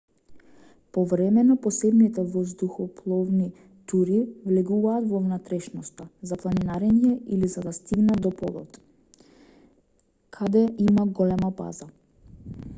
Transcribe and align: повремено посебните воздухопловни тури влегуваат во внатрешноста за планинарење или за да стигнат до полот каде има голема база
повремено 0.95 1.55
посебните 1.65 2.21
воздухопловни 2.35 3.49
тури 3.91 4.21
влегуваат 4.55 5.05
во 5.11 5.21
внатрешноста 5.25 6.07
за 6.31 6.39
планинарење 6.45 7.11
или 7.37 7.51
за 7.57 7.63
да 7.67 7.75
стигнат 7.81 8.25
до 8.27 8.33
полот 8.41 8.81
каде 10.39 10.65
има 10.89 11.07
голема 11.21 11.53
база 11.63 11.91